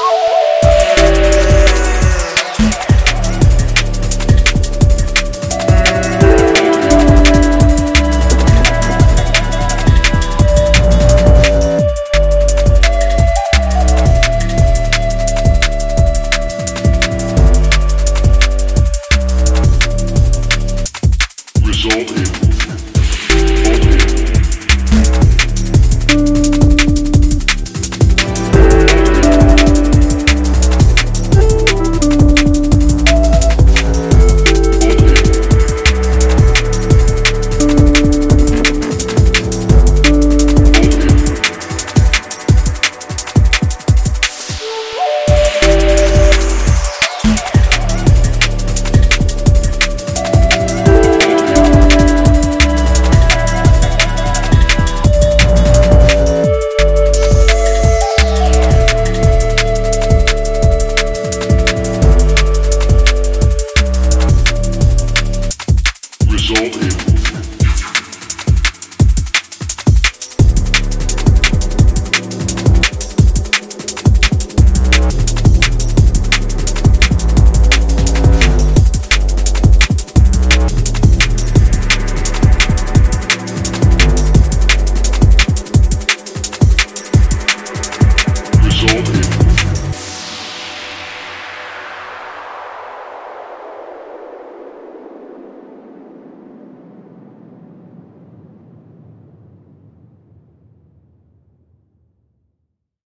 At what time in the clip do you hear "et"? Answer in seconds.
66.54-67.17